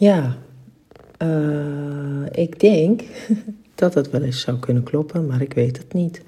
Ja, 0.00 0.36
uh, 1.22 2.26
ik 2.30 2.60
denk 2.60 3.02
dat 3.74 3.94
het 3.94 4.10
wel 4.10 4.22
eens 4.22 4.40
zou 4.40 4.58
kunnen 4.58 4.82
kloppen, 4.82 5.26
maar 5.26 5.40
ik 5.40 5.52
weet 5.52 5.78
het 5.78 5.92
niet. 5.92 6.22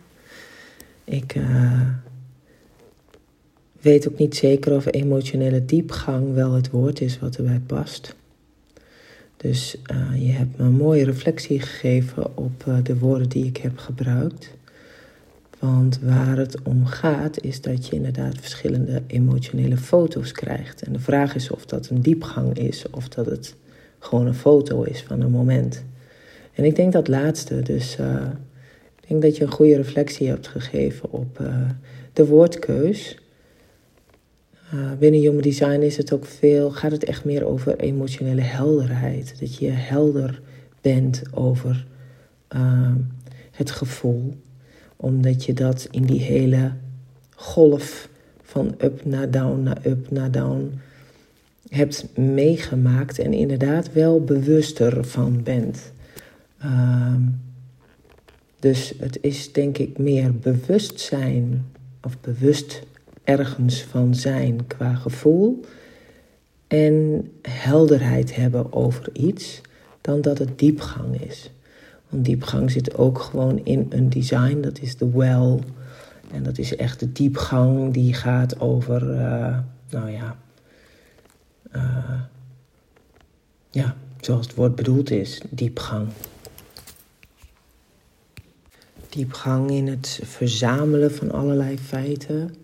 Ik 1.05 1.35
uh, 1.35 1.89
weet 3.80 4.09
ook 4.09 4.19
niet 4.19 4.37
zeker 4.37 4.73
of 4.77 4.93
emotionele 4.93 5.64
diepgang 5.64 6.35
wel 6.35 6.53
het 6.53 6.71
woord 6.71 7.00
is 7.00 7.19
wat 7.19 7.37
erbij 7.37 7.61
past. 7.66 8.14
Dus 9.37 9.77
uh, 9.93 10.27
je 10.27 10.32
hebt 10.32 10.59
me 10.59 10.64
een 10.64 10.73
mooie 10.73 11.04
reflectie 11.04 11.61
gegeven 11.61 12.36
op 12.36 12.64
de 12.82 12.98
woorden 12.98 13.29
die 13.29 13.46
ik 13.46 13.57
heb 13.57 13.79
gebruikt. 13.79 14.50
Want 15.59 16.00
waar 16.00 16.36
het 16.36 16.62
om 16.62 16.86
gaat 16.86 17.41
is 17.41 17.61
dat 17.61 17.86
je 17.86 17.96
inderdaad 17.96 18.39
verschillende 18.39 19.02
emotionele 19.07 19.77
foto's 19.77 20.32
krijgt. 20.32 20.82
En 20.82 20.93
de 20.93 21.00
vraag 21.00 21.34
is 21.34 21.50
of 21.50 21.66
dat 21.66 21.89
een 21.89 22.02
diepgang 22.02 22.59
is 22.59 22.91
of 22.91 23.09
dat 23.09 23.27
het 23.27 23.55
gewoon 24.02 24.27
een 24.27 24.34
foto 24.34 24.83
is 24.83 25.02
van 25.02 25.20
een 25.20 25.30
moment. 25.30 25.84
En 26.52 26.65
ik 26.65 26.77
denk 26.77 26.92
dat 26.92 27.09
laatste. 27.09 27.61
Dus 27.61 27.97
uh, 28.01 28.27
ik 29.01 29.09
denk 29.09 29.23
dat 29.23 29.37
je 29.37 29.45
een 29.45 29.51
goede 29.51 29.77
reflectie 29.77 30.28
hebt 30.28 30.48
gegeven 30.48 31.11
op 31.11 31.38
uh, 31.41 31.70
de 32.12 32.27
woordkeus. 32.27 33.19
Uh, 34.75 34.92
binnen 34.98 35.20
Human 35.20 35.41
Design 35.41 35.80
is 35.80 35.97
het 35.97 36.12
ook 36.12 36.25
veel, 36.25 36.70
gaat 36.70 36.92
het 36.92 37.05
echt 37.05 37.25
meer 37.25 37.45
over 37.45 37.77
emotionele 37.77 38.41
helderheid. 38.41 39.41
Dat 39.41 39.56
je 39.56 39.70
helder 39.70 40.41
bent 40.80 41.23
over 41.34 41.87
het 43.50 43.70
gevoel. 43.70 44.34
Omdat 44.97 45.45
je 45.45 45.53
dat 45.53 45.89
in 45.91 46.03
die 46.03 46.20
hele 46.20 46.73
golf 47.34 48.09
van 48.42 48.75
up 48.78 49.05
naar 49.05 49.30
down 49.30 49.62
naar 49.62 49.78
up 49.87 50.11
naar 50.11 50.30
down 50.30 50.80
hebt 51.73 52.17
meegemaakt 52.17 53.19
en 53.19 53.33
inderdaad 53.33 53.93
wel 53.93 54.25
bewuster 54.25 55.05
van 55.05 55.43
bent. 55.43 55.92
Uh, 56.64 57.14
dus 58.59 58.95
het 58.98 59.19
is 59.20 59.53
denk 59.53 59.79
ik 59.79 59.98
meer 59.98 60.37
bewustzijn 60.39 61.64
of 62.03 62.20
bewust 62.20 62.83
ergens 63.25 63.83
van 63.83 64.14
zijn 64.14 64.67
qua 64.67 64.95
gevoel 64.95 65.61
en 66.67 67.29
helderheid 67.42 68.36
hebben 68.36 68.73
over 68.73 69.09
iets 69.12 69.61
dan 70.01 70.20
dat 70.20 70.39
het 70.39 70.59
diepgang 70.59 71.20
is. 71.20 71.51
Want 72.09 72.25
diepgang 72.25 72.70
zit 72.70 72.97
ook 72.97 73.19
gewoon 73.19 73.61
in 73.64 73.86
een 73.89 74.09
design, 74.09 74.61
dat 74.61 74.81
is 74.81 74.97
de 74.97 75.11
well. 75.11 75.59
En 76.33 76.42
dat 76.42 76.59
is 76.59 76.77
echt 76.77 77.01
de 77.01 77.12
diepgang 77.12 77.92
die 77.92 78.14
gaat 78.14 78.61
over, 78.61 79.14
uh, 79.14 79.59
nou 79.91 80.11
ja, 80.11 80.36
uh, 81.77 82.20
ja, 83.70 83.97
zoals 84.20 84.47
het 84.47 84.55
woord 84.55 84.75
bedoeld 84.75 85.11
is, 85.11 85.41
diepgang. 85.51 86.09
Diepgang 89.09 89.70
in 89.70 89.87
het 89.87 90.20
verzamelen 90.23 91.12
van 91.12 91.31
allerlei 91.31 91.79
feiten, 91.79 92.55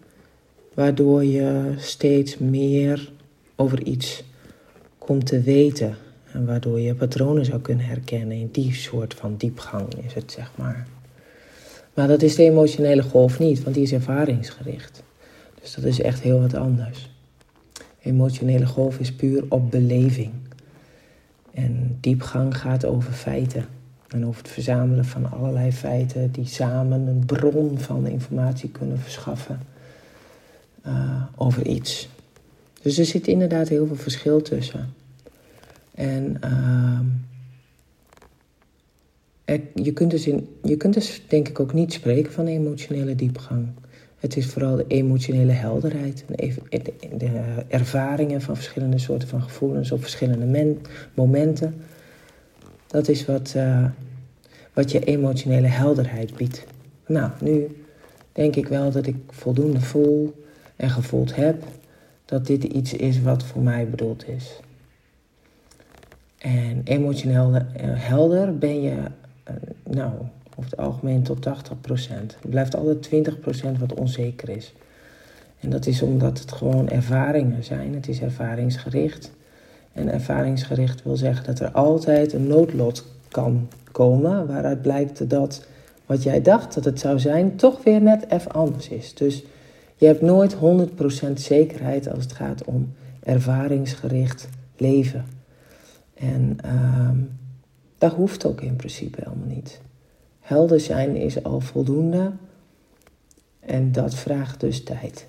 waardoor 0.74 1.24
je 1.24 1.74
steeds 1.76 2.38
meer 2.38 3.12
over 3.56 3.82
iets 3.82 4.22
komt 4.98 5.26
te 5.26 5.40
weten. 5.40 5.96
En 6.32 6.46
waardoor 6.46 6.80
je 6.80 6.94
patronen 6.94 7.44
zou 7.44 7.60
kunnen 7.60 7.84
herkennen. 7.84 8.36
In 8.36 8.48
die 8.52 8.74
soort 8.74 9.14
van 9.14 9.36
diepgang 9.36 9.94
is 9.94 10.14
het, 10.14 10.32
zeg 10.32 10.50
maar. 10.54 10.86
Maar 11.94 12.08
dat 12.08 12.22
is 12.22 12.34
de 12.34 12.42
emotionele 12.42 13.02
golf 13.02 13.38
niet, 13.38 13.62
want 13.62 13.74
die 13.74 13.84
is 13.84 13.92
ervaringsgericht. 13.92 15.02
Dus 15.60 15.74
dat 15.74 15.84
is 15.84 16.00
echt 16.00 16.20
heel 16.20 16.40
wat 16.40 16.54
anders. 16.54 17.10
Emotionele 18.02 18.66
golf 18.66 18.98
is 18.98 19.12
puur 19.12 19.44
op 19.48 19.70
beleving. 19.70 20.32
En 21.50 21.98
diepgang 22.00 22.56
gaat 22.56 22.84
over 22.84 23.12
feiten. 23.12 23.64
En 24.08 24.26
over 24.26 24.42
het 24.42 24.50
verzamelen 24.50 25.04
van 25.04 25.30
allerlei 25.30 25.72
feiten 25.72 26.32
die 26.32 26.46
samen 26.46 27.06
een 27.06 27.24
bron 27.26 27.78
van 27.78 28.06
informatie 28.06 28.68
kunnen 28.68 28.98
verschaffen 28.98 29.60
uh, 30.86 31.22
over 31.36 31.66
iets. 31.66 32.08
Dus 32.82 32.98
er 32.98 33.04
zit 33.04 33.26
inderdaad 33.26 33.68
heel 33.68 33.86
veel 33.86 33.96
verschil 33.96 34.42
tussen. 34.42 34.94
En 35.94 36.40
er, 39.44 39.60
je, 39.74 39.92
kunt 39.92 40.10
dus 40.10 40.26
in, 40.26 40.56
je 40.62 40.76
kunt 40.76 40.94
dus 40.94 41.22
denk 41.28 41.48
ik 41.48 41.60
ook 41.60 41.72
niet 41.72 41.92
spreken 41.92 42.32
van 42.32 42.46
emotionele 42.46 43.14
diepgang. 43.14 43.68
Het 44.18 44.36
is 44.36 44.46
vooral 44.46 44.76
de 44.76 44.84
emotionele 44.86 45.52
helderheid. 45.52 46.24
De 47.16 47.42
ervaringen 47.68 48.40
van 48.40 48.56
verschillende 48.56 48.98
soorten 48.98 49.28
van 49.28 49.42
gevoelens 49.42 49.92
op 49.92 50.00
verschillende 50.00 50.76
momenten. 51.14 51.74
Dat 52.86 53.08
is 53.08 53.26
wat, 53.26 53.54
uh, 53.56 53.84
wat 54.72 54.90
je 54.90 55.04
emotionele 55.04 55.66
helderheid 55.66 56.36
biedt. 56.36 56.66
Nou, 57.06 57.30
nu 57.40 57.84
denk 58.32 58.56
ik 58.56 58.68
wel 58.68 58.90
dat 58.90 59.06
ik 59.06 59.16
voldoende 59.30 59.80
voel 59.80 60.44
en 60.76 60.90
gevoeld 60.90 61.34
heb 61.36 61.64
dat 62.24 62.46
dit 62.46 62.64
iets 62.64 62.92
is 62.92 63.20
wat 63.22 63.44
voor 63.44 63.62
mij 63.62 63.90
bedoeld 63.90 64.28
is. 64.28 64.60
En 66.38 66.80
emotioneel 66.84 67.54
eh, 67.54 67.62
helder 67.82 68.58
ben 68.58 68.82
je, 68.82 68.90
uh, 68.90 69.54
nou, 69.84 70.12
over 70.58 70.70
het 70.70 70.80
algemeen 70.80 71.22
tot 71.22 71.46
80%. 71.46 71.50
Er 72.42 72.48
blijft 72.48 72.76
altijd 72.76 73.30
20% 73.76 73.78
wat 73.78 73.94
onzeker 73.94 74.48
is. 74.48 74.74
En 75.60 75.70
dat 75.70 75.86
is 75.86 76.02
omdat 76.02 76.38
het 76.38 76.52
gewoon 76.52 76.88
ervaringen 76.88 77.64
zijn. 77.64 77.94
Het 77.94 78.08
is 78.08 78.20
ervaringsgericht. 78.20 79.32
En 79.92 80.12
ervaringsgericht 80.12 81.02
wil 81.02 81.16
zeggen 81.16 81.44
dat 81.44 81.60
er 81.60 81.70
altijd 81.70 82.32
een 82.32 82.46
noodlot 82.46 83.06
kan 83.28 83.68
komen. 83.92 84.46
Waaruit 84.46 84.82
blijkt 84.82 85.30
dat 85.30 85.66
wat 86.06 86.22
jij 86.22 86.42
dacht 86.42 86.74
dat 86.74 86.84
het 86.84 87.00
zou 87.00 87.18
zijn, 87.18 87.56
toch 87.56 87.82
weer 87.84 88.00
net 88.00 88.30
even 88.30 88.52
anders 88.52 88.88
is. 88.88 89.14
Dus 89.14 89.44
je 89.96 90.06
hebt 90.06 90.20
nooit 90.20 90.56
100% 90.56 90.58
zekerheid 91.34 92.10
als 92.10 92.22
het 92.22 92.32
gaat 92.32 92.64
om 92.64 92.92
ervaringsgericht 93.22 94.48
leven. 94.76 95.24
En 96.14 96.56
uh, 96.64 97.10
dat 97.98 98.12
hoeft 98.12 98.46
ook 98.46 98.60
in 98.60 98.76
principe 98.76 99.18
helemaal 99.24 99.56
niet. 99.56 99.80
Helder 100.48 100.80
zijn 100.80 101.16
is 101.16 101.42
al 101.42 101.60
voldoende. 101.60 102.32
En 103.60 103.92
dat 103.92 104.14
vraagt 104.14 104.60
dus 104.60 104.82
tijd. 104.84 105.26